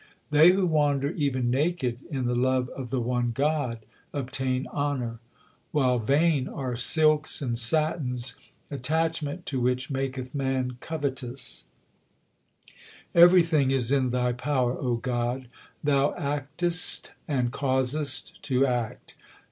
[0.31, 5.19] They who wander even naked in the love of the one God obtain honour,
[5.71, 8.33] While vain are silks and satins,
[8.71, 11.67] attachment to which maketh man covetous.
[12.63, 12.77] 24 THE SIKH
[13.13, 15.47] RELIGION Everything is in Thy power, O God;
[15.83, 18.33] Thou actest and causes!
[18.41, 19.13] to act.